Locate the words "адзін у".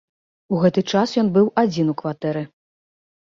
1.63-1.97